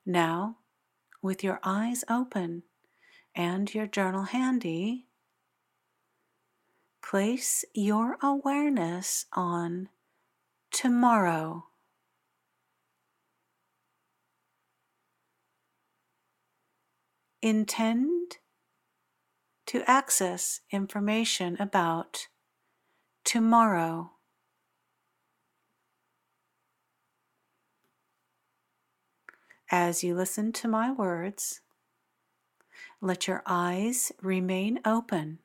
Now, 0.05 0.57
with 1.23 1.43
your 1.43 1.59
eyes 1.63 2.03
open 2.09 2.61
and 3.33 3.73
your 3.73 3.87
journal 3.87 4.23
handy, 4.25 5.07
place 7.01 7.65
your 7.73 8.17
awareness 8.21 9.25
on 9.33 9.89
tomorrow. 10.69 11.65
Intend 17.41 18.37
to 19.67 19.89
access 19.89 20.61
information 20.71 21.57
about 21.59 22.27
tomorrow. 23.23 24.11
As 29.75 30.03
you 30.03 30.13
listen 30.13 30.51
to 30.51 30.67
my 30.67 30.91
words, 30.91 31.61
let 33.01 33.27
your 33.27 33.41
eyes 33.47 34.11
remain 34.21 34.79
open. 34.85 35.39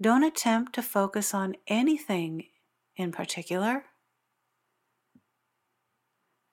Don't 0.00 0.24
attempt 0.24 0.74
to 0.76 0.82
focus 0.82 1.34
on 1.34 1.56
anything 1.66 2.46
in 2.96 3.12
particular. 3.12 3.84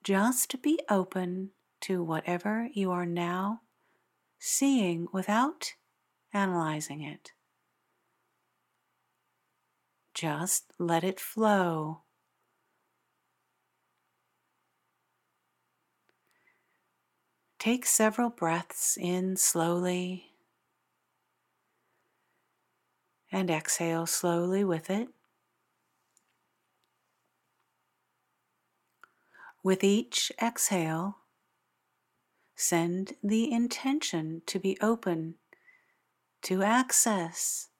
Just 0.04 0.60
be 0.60 0.78
open 0.90 1.52
to 1.80 2.04
whatever 2.04 2.68
you 2.74 2.90
are 2.90 3.06
now 3.06 3.62
seeing 4.38 5.08
without 5.10 5.72
analyzing 6.34 7.00
it. 7.00 7.32
Just 10.12 10.74
let 10.78 11.02
it 11.02 11.18
flow. 11.18 12.02
Take 17.66 17.84
several 17.84 18.30
breaths 18.30 18.96
in 18.96 19.36
slowly 19.36 20.36
and 23.32 23.50
exhale 23.50 24.06
slowly 24.06 24.62
with 24.62 24.88
it. 24.88 25.08
With 29.64 29.82
each 29.82 30.30
exhale, 30.40 31.16
send 32.54 33.14
the 33.20 33.50
intention 33.50 34.42
to 34.46 34.60
be 34.60 34.78
open 34.80 35.34
to 36.42 36.62
access 36.62 37.70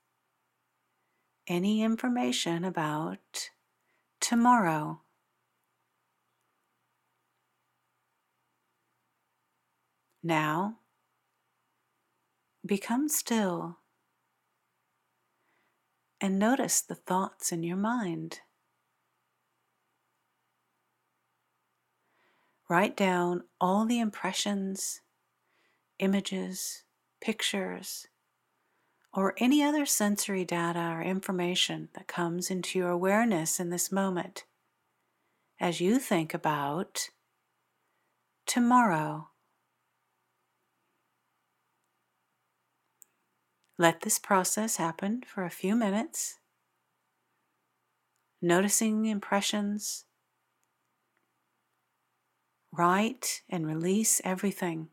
any 1.46 1.84
information 1.84 2.64
about 2.64 3.50
tomorrow. 4.18 5.02
Now, 10.26 10.78
become 12.66 13.08
still 13.08 13.78
and 16.20 16.36
notice 16.36 16.80
the 16.80 16.96
thoughts 16.96 17.52
in 17.52 17.62
your 17.62 17.76
mind. 17.76 18.40
Write 22.68 22.96
down 22.96 23.44
all 23.60 23.86
the 23.86 24.00
impressions, 24.00 25.00
images, 26.00 26.82
pictures, 27.20 28.08
or 29.12 29.32
any 29.38 29.62
other 29.62 29.86
sensory 29.86 30.44
data 30.44 30.90
or 30.92 31.02
information 31.02 31.88
that 31.94 32.08
comes 32.08 32.50
into 32.50 32.80
your 32.80 32.90
awareness 32.90 33.60
in 33.60 33.70
this 33.70 33.92
moment 33.92 34.42
as 35.60 35.80
you 35.80 36.00
think 36.00 36.34
about 36.34 37.10
tomorrow. 38.44 39.28
Let 43.78 44.00
this 44.00 44.18
process 44.18 44.76
happen 44.76 45.22
for 45.26 45.44
a 45.44 45.50
few 45.50 45.76
minutes, 45.76 46.38
noticing 48.40 49.04
impressions. 49.04 50.04
Write 52.72 53.42
and 53.50 53.66
release 53.66 54.20
everything, 54.24 54.88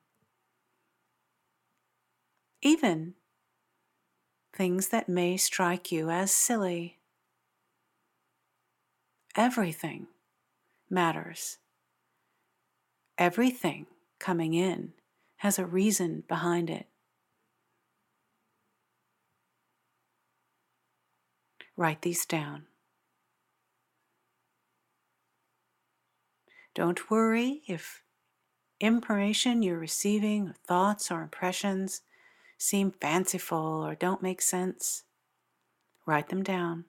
even 2.62 3.14
things 4.56 4.90
that 4.90 5.10
may 5.10 5.38
strike 5.38 5.92
you 5.92 6.10
as 6.10 6.32
silly. 6.34 7.00
Everything 9.36 10.08
matters. 10.90 11.58
Everything 13.18 13.88
coming 14.20 14.54
in 14.54 14.94
has 15.38 15.58
a 15.58 15.66
reason 15.66 16.24
behind 16.28 16.70
it. 16.70 16.88
Write 21.76 22.02
these 22.02 22.26
down. 22.26 22.68
Don't 26.76 27.10
worry 27.10 27.62
if 27.68 28.04
information 28.80 29.62
you're 29.62 29.78
receiving, 29.78 30.54
thoughts 30.68 31.12
or 31.12 31.22
impressions, 31.22 32.02
seem 32.58 32.92
fanciful 32.92 33.86
or 33.86 33.96
don't 33.96 34.24
make 34.24 34.42
sense. 34.42 35.04
Write 36.06 36.30
them 36.30 36.44
down. 36.44 36.86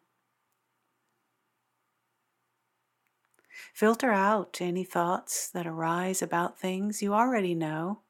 Filter 3.72 4.10
out 4.12 4.58
any 4.60 4.84
thoughts 4.84 5.48
that 5.50 5.66
arise 5.66 6.22
about 6.22 6.58
things 6.58 7.02
you 7.02 7.12
already 7.12 7.54
know 7.54 8.00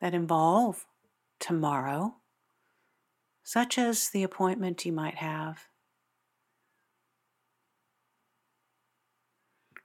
that 0.00 0.14
involve 0.14 0.86
tomorrow 1.38 2.16
such 3.46 3.78
as 3.78 4.08
the 4.08 4.24
appointment 4.24 4.84
you 4.84 4.90
might 4.92 5.14
have. 5.14 5.68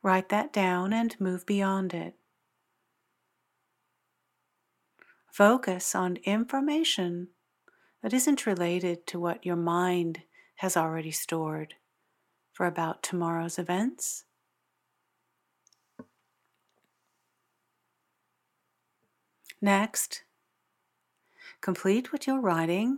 Write 0.01 0.29
that 0.29 0.51
down 0.51 0.91
and 0.91 1.15
move 1.21 1.45
beyond 1.45 1.93
it. 1.93 2.15
Focus 5.31 5.93
on 5.93 6.17
information 6.23 7.27
that 8.01 8.13
isn't 8.13 8.47
related 8.47 9.05
to 9.05 9.19
what 9.19 9.45
your 9.45 9.55
mind 9.55 10.23
has 10.55 10.75
already 10.75 11.11
stored 11.11 11.75
for 12.51 12.65
about 12.65 13.03
tomorrow's 13.03 13.59
events. 13.59 14.23
Next, 19.61 20.23
complete 21.61 22.11
what 22.11 22.25
you're 22.25 22.41
writing 22.41 22.97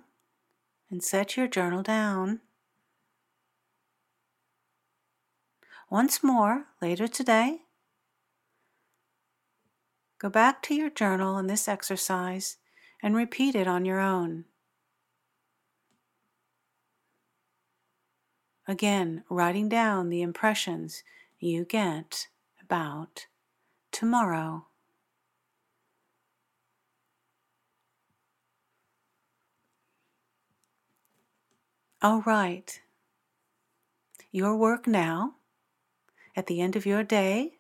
and 0.93 1.01
set 1.01 1.36
your 1.36 1.47
journal 1.47 1.82
down. 1.82 2.39
Once 5.89 6.23
more, 6.23 6.67
later 6.84 7.08
today, 7.08 7.62
go 10.19 10.29
back 10.29 10.62
to 10.62 10.75
your 10.75 10.91
journal 10.91 11.39
in 11.39 11.47
this 11.47 11.67
exercise 11.67 12.58
and 13.01 13.15
repeat 13.15 13.56
it 13.56 13.65
on 13.65 13.86
your 13.86 13.99
own. 13.99 14.45
Again, 18.67 19.23
writing 19.32 19.69
down 19.69 20.10
the 20.10 20.21
impressions 20.21 21.03
you 21.39 21.65
get 21.65 22.27
about 22.62 23.25
tomorrow. 23.91 24.67
All 32.04 32.22
right. 32.24 32.82
Your 34.30 34.58
work 34.58 34.88
now, 34.88 35.36
at 36.36 36.48
the 36.48 36.60
end 36.60 36.76
of 36.76 36.86
your 36.86 37.02
day, 37.02 37.60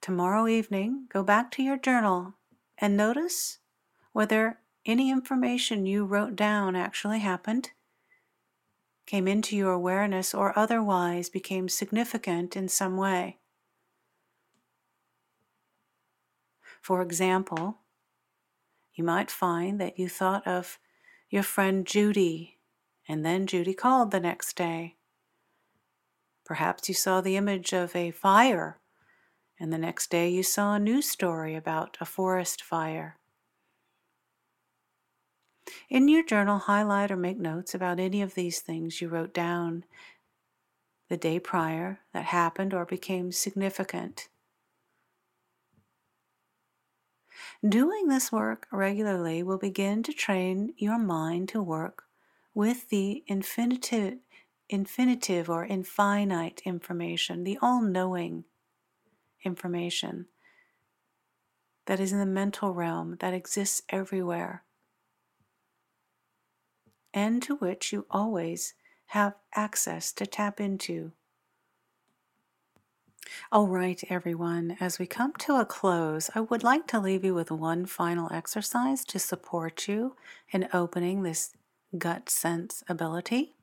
tomorrow 0.00 0.46
evening, 0.46 1.06
go 1.12 1.24
back 1.24 1.50
to 1.52 1.64
your 1.64 1.78
journal 1.78 2.34
and 2.78 2.96
notice 2.96 3.58
whether 4.12 4.60
any 4.84 5.10
information 5.10 5.84
you 5.84 6.04
wrote 6.04 6.36
down 6.36 6.76
actually 6.76 7.18
happened, 7.18 7.72
came 9.04 9.26
into 9.26 9.56
your 9.56 9.72
awareness, 9.72 10.32
or 10.32 10.56
otherwise 10.56 11.28
became 11.28 11.68
significant 11.68 12.54
in 12.54 12.68
some 12.68 12.96
way. 12.96 13.38
For 16.80 17.02
example, 17.02 17.78
you 18.94 19.02
might 19.02 19.32
find 19.32 19.80
that 19.80 19.98
you 19.98 20.08
thought 20.08 20.46
of 20.46 20.78
your 21.28 21.42
friend 21.42 21.84
Judy 21.84 22.55
and 23.08 23.24
then 23.24 23.46
Judy 23.46 23.74
called 23.74 24.10
the 24.10 24.20
next 24.20 24.56
day. 24.56 24.96
Perhaps 26.44 26.88
you 26.88 26.94
saw 26.94 27.20
the 27.20 27.36
image 27.36 27.72
of 27.72 27.94
a 27.94 28.10
fire 28.10 28.78
and 29.58 29.72
the 29.72 29.78
next 29.78 30.10
day 30.10 30.28
you 30.28 30.42
saw 30.42 30.74
a 30.74 30.78
news 30.78 31.08
story 31.08 31.54
about 31.54 31.96
a 32.00 32.04
forest 32.04 32.62
fire. 32.62 33.18
In 35.88 36.08
your 36.08 36.24
journal, 36.24 36.58
highlight 36.58 37.10
or 37.10 37.16
make 37.16 37.38
notes 37.38 37.74
about 37.74 37.98
any 37.98 38.22
of 38.22 38.34
these 38.34 38.60
things 38.60 39.00
you 39.00 39.08
wrote 39.08 39.32
down 39.32 39.84
the 41.08 41.16
day 41.16 41.38
prior 41.38 42.00
that 42.12 42.26
happened 42.26 42.74
or 42.74 42.84
became 42.84 43.32
significant. 43.32 44.28
Doing 47.66 48.08
this 48.08 48.30
work 48.30 48.66
regularly 48.70 49.42
will 49.42 49.58
begin 49.58 50.02
to 50.04 50.12
train 50.12 50.74
your 50.76 50.98
mind 50.98 51.48
to 51.50 51.62
work 51.62 52.05
with 52.56 52.88
the 52.88 53.22
infinitive, 53.26 54.14
infinitive 54.70 55.50
or 55.50 55.66
infinite 55.66 56.62
information, 56.64 57.44
the 57.44 57.58
all 57.60 57.82
knowing 57.82 58.44
information 59.44 60.24
that 61.84 62.00
is 62.00 62.12
in 62.12 62.18
the 62.18 62.24
mental 62.24 62.72
realm 62.72 63.18
that 63.20 63.34
exists 63.34 63.82
everywhere 63.90 64.64
and 67.12 67.42
to 67.42 67.56
which 67.56 67.92
you 67.92 68.06
always 68.10 68.72
have 69.08 69.34
access 69.54 70.10
to 70.10 70.26
tap 70.26 70.58
into. 70.58 71.12
All 73.52 73.68
right, 73.68 74.02
everyone, 74.08 74.78
as 74.80 74.98
we 74.98 75.06
come 75.06 75.34
to 75.40 75.56
a 75.56 75.66
close, 75.66 76.30
I 76.34 76.40
would 76.40 76.64
like 76.64 76.86
to 76.86 77.00
leave 77.00 77.22
you 77.22 77.34
with 77.34 77.50
one 77.50 77.84
final 77.84 78.32
exercise 78.32 79.04
to 79.06 79.18
support 79.18 79.86
you 79.86 80.16
in 80.52 80.68
opening 80.72 81.22
this 81.22 81.52
gut 81.96 82.28
sense 82.28 82.82
ability. 82.88 83.54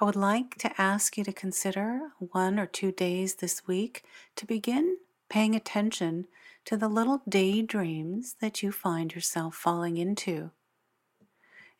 I 0.00 0.04
would 0.04 0.16
like 0.16 0.56
to 0.56 0.80
ask 0.80 1.16
you 1.16 1.24
to 1.24 1.32
consider 1.32 2.12
one 2.18 2.58
or 2.58 2.66
two 2.66 2.92
days 2.92 3.36
this 3.36 3.66
week 3.66 4.04
to 4.36 4.46
begin 4.46 4.96
paying 5.28 5.54
attention 5.54 6.26
to 6.64 6.76
the 6.76 6.88
little 6.88 7.22
daydreams 7.28 8.36
that 8.40 8.62
you 8.62 8.72
find 8.72 9.14
yourself 9.14 9.54
falling 9.54 9.96
into. 9.96 10.50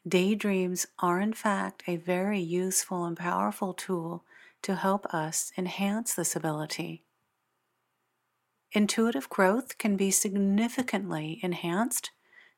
Daydreams 0.07 0.87
are, 0.99 1.21
in 1.21 1.33
fact, 1.33 1.83
a 1.87 1.97
very 1.97 2.41
useful 2.41 3.05
and 3.05 3.17
powerful 3.17 3.75
tool 3.75 4.25
to 4.63 4.77
help 4.77 5.07
us 5.13 5.53
enhance 5.59 6.15
this 6.15 6.35
ability. 6.35 7.05
Intuitive 8.73 9.29
growth 9.29 9.79
can 9.79 9.97
be 9.97 10.11
significantly 10.11 11.41
enhanced 11.43 12.11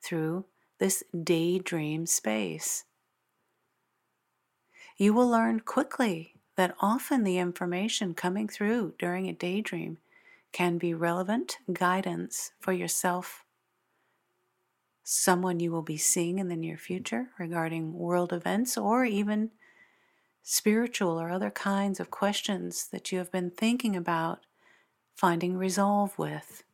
through 0.02 0.44
this 0.80 1.04
daydream 1.22 2.06
space. 2.06 2.84
You 4.96 5.14
will 5.14 5.28
learn 5.28 5.60
quickly 5.60 6.34
that 6.56 6.74
often 6.80 7.22
the 7.22 7.38
information 7.38 8.14
coming 8.14 8.48
through 8.48 8.94
during 8.98 9.28
a 9.28 9.32
daydream 9.32 9.98
can 10.52 10.78
be 10.78 10.92
relevant 10.92 11.58
guidance 11.72 12.50
for 12.58 12.72
yourself, 12.72 13.44
someone 15.04 15.60
you 15.60 15.70
will 15.70 15.82
be 15.82 15.96
seeing 15.96 16.38
in 16.38 16.48
the 16.48 16.56
near 16.56 16.76
future 16.76 17.28
regarding 17.38 17.92
world 17.94 18.32
events, 18.32 18.76
or 18.76 19.04
even 19.04 19.50
spiritual 20.42 21.20
or 21.20 21.30
other 21.30 21.50
kinds 21.50 22.00
of 22.00 22.10
questions 22.10 22.88
that 22.90 23.12
you 23.12 23.18
have 23.18 23.30
been 23.30 23.50
thinking 23.50 23.94
about 23.94 24.40
finding 25.14 25.56
resolve 25.56 26.18
with. 26.18 26.64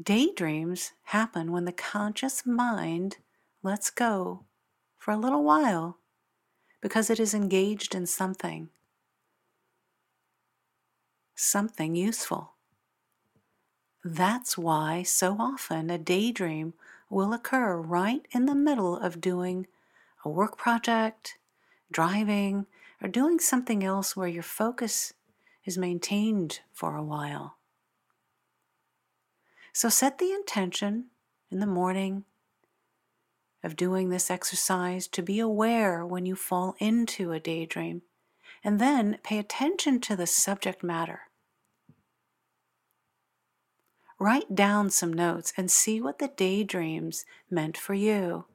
Daydreams 0.00 0.92
happen 1.04 1.52
when 1.52 1.64
the 1.64 1.72
conscious 1.72 2.46
mind 2.46 3.18
lets 3.62 3.90
go 3.90 4.44
for 4.96 5.10
a 5.10 5.16
little 5.16 5.42
while 5.42 5.98
because 6.80 7.10
it 7.10 7.20
is 7.20 7.34
engaged 7.34 7.94
in 7.94 8.06
something, 8.06 8.70
something 11.34 11.94
useful. 11.94 12.52
That's 14.02 14.56
why 14.56 15.02
so 15.02 15.36
often 15.38 15.90
a 15.90 15.98
daydream 15.98 16.72
will 17.10 17.34
occur 17.34 17.76
right 17.76 18.24
in 18.30 18.46
the 18.46 18.54
middle 18.54 18.96
of 18.96 19.20
doing 19.20 19.66
a 20.24 20.30
work 20.30 20.56
project, 20.56 21.36
driving, 21.92 22.66
or 23.02 23.08
doing 23.08 23.38
something 23.38 23.84
else 23.84 24.16
where 24.16 24.28
your 24.28 24.42
focus 24.42 25.12
is 25.66 25.76
maintained 25.76 26.60
for 26.72 26.96
a 26.96 27.02
while. 27.02 27.56
So 29.72 29.88
set 29.88 30.18
the 30.18 30.32
intention 30.32 31.06
in 31.50 31.60
the 31.60 31.66
morning 31.66 32.24
of 33.62 33.76
doing 33.76 34.08
this 34.08 34.30
exercise 34.30 35.06
to 35.08 35.22
be 35.22 35.38
aware 35.38 36.04
when 36.04 36.26
you 36.26 36.34
fall 36.34 36.74
into 36.78 37.32
a 37.32 37.40
daydream, 37.40 38.02
and 38.64 38.80
then 38.80 39.18
pay 39.22 39.38
attention 39.38 40.00
to 40.00 40.16
the 40.16 40.26
subject 40.26 40.82
matter. 40.82 41.22
Write 44.18 44.54
down 44.54 44.90
some 44.90 45.12
notes 45.12 45.52
and 45.56 45.70
see 45.70 46.00
what 46.00 46.18
the 46.18 46.28
daydreams 46.28 47.24
meant 47.50 47.76
for 47.76 47.94
you. 47.94 48.46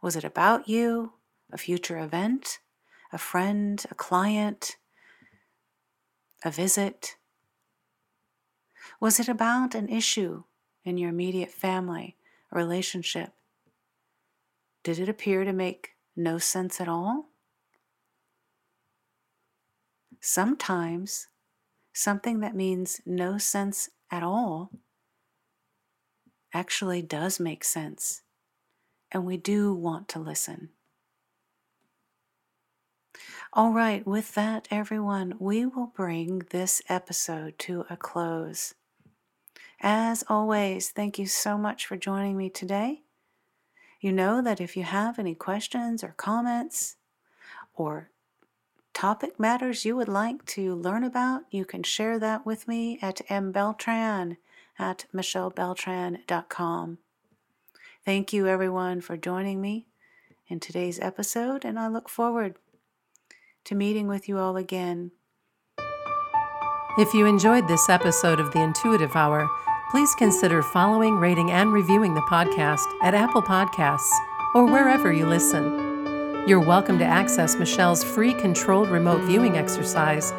Was 0.00 0.16
it 0.16 0.24
about 0.24 0.68
you, 0.68 1.12
a 1.52 1.58
future 1.58 1.98
event, 1.98 2.58
a 3.12 3.18
friend, 3.18 3.84
a 3.90 3.94
client, 3.94 4.76
a 6.44 6.50
visit? 6.50 7.16
Was 9.02 9.18
it 9.18 9.28
about 9.28 9.74
an 9.74 9.88
issue 9.88 10.44
in 10.84 10.96
your 10.96 11.10
immediate 11.10 11.50
family, 11.50 12.16
a 12.52 12.56
relationship? 12.56 13.32
Did 14.84 15.00
it 15.00 15.08
appear 15.08 15.42
to 15.42 15.52
make 15.52 15.96
no 16.14 16.38
sense 16.38 16.80
at 16.80 16.86
all? 16.86 17.24
Sometimes 20.20 21.26
something 21.92 22.38
that 22.38 22.54
means 22.54 23.00
no 23.04 23.38
sense 23.38 23.90
at 24.08 24.22
all 24.22 24.70
actually 26.54 27.02
does 27.02 27.40
make 27.40 27.64
sense 27.64 28.22
and 29.10 29.26
we 29.26 29.36
do 29.36 29.74
want 29.74 30.06
to 30.10 30.20
listen. 30.20 30.68
All 33.52 33.72
right, 33.72 34.06
with 34.06 34.34
that, 34.36 34.68
everyone, 34.70 35.34
we 35.40 35.66
will 35.66 35.88
bring 35.88 36.42
this 36.50 36.80
episode 36.88 37.58
to 37.58 37.84
a 37.90 37.96
close. 37.96 38.74
As 39.82 40.22
always, 40.28 40.90
thank 40.90 41.18
you 41.18 41.26
so 41.26 41.58
much 41.58 41.86
for 41.86 41.96
joining 41.96 42.36
me 42.36 42.48
today. 42.48 43.02
You 44.00 44.12
know 44.12 44.40
that 44.40 44.60
if 44.60 44.76
you 44.76 44.84
have 44.84 45.18
any 45.18 45.34
questions 45.34 46.04
or 46.04 46.14
comments 46.16 46.96
or 47.74 48.10
topic 48.94 49.40
matters 49.40 49.84
you 49.84 49.96
would 49.96 50.08
like 50.08 50.44
to 50.46 50.76
learn 50.76 51.02
about, 51.02 51.42
you 51.50 51.64
can 51.64 51.82
share 51.82 52.20
that 52.20 52.46
with 52.46 52.68
me 52.68 53.00
at 53.02 53.26
mbeltran 53.28 54.36
at 54.78 55.06
michellebeltran.com. 55.12 56.98
Thank 58.04 58.32
you, 58.32 58.46
everyone, 58.46 59.00
for 59.00 59.16
joining 59.16 59.60
me 59.60 59.86
in 60.46 60.60
today's 60.60 61.00
episode, 61.00 61.64
and 61.64 61.76
I 61.76 61.88
look 61.88 62.08
forward 62.08 62.54
to 63.64 63.74
meeting 63.74 64.06
with 64.06 64.28
you 64.28 64.38
all 64.38 64.56
again. 64.56 65.10
If 66.98 67.14
you 67.14 67.26
enjoyed 67.26 67.66
this 67.68 67.88
episode 67.88 68.38
of 68.38 68.52
the 68.52 68.60
Intuitive 68.60 69.16
Hour, 69.16 69.48
please 69.92 70.14
consider 70.14 70.62
following, 70.62 71.16
rating, 71.16 71.50
and 71.50 71.70
reviewing 71.70 72.14
the 72.14 72.22
podcast 72.22 72.86
at 73.02 73.12
Apple 73.12 73.42
Podcasts 73.42 74.10
or 74.54 74.64
wherever 74.64 75.12
you 75.12 75.26
listen. 75.26 76.46
You're 76.48 76.64
welcome 76.64 76.98
to 76.98 77.04
access 77.04 77.56
Michelle's 77.56 78.02
free 78.02 78.32
controlled 78.32 78.88
remote 78.88 79.20
viewing 79.24 79.58
exercise 79.58 80.30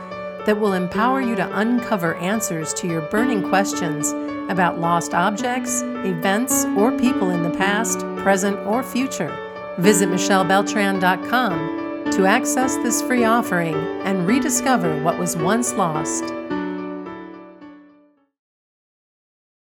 that 0.48 0.60
will 0.60 0.74
empower 0.74 1.22
you 1.22 1.36
to 1.36 1.60
uncover 1.60 2.16
answers 2.16 2.74
to 2.74 2.88
your 2.88 3.02
burning 3.12 3.48
questions 3.48 4.10
about 4.50 4.80
lost 4.80 5.14
objects, 5.14 5.84
events, 5.84 6.66
or 6.76 6.92
people 6.98 7.30
in 7.30 7.44
the 7.44 7.52
past, 7.52 8.00
present, 8.18 8.58
or 8.62 8.82
future. 8.82 9.38
Visit 9.78 10.10
michellebeltran.com 10.10 12.12
to 12.12 12.26
access 12.26 12.76
this 12.78 13.04
free 13.04 13.24
offering 13.24 13.76
and 14.02 14.26
rediscover 14.26 15.00
what 15.04 15.20
was 15.20 15.38
once 15.38 15.74
lost. 15.74 16.24